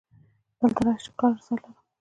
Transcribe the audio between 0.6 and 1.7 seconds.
ته راشه چې کار درسره